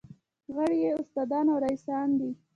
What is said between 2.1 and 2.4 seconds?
دي.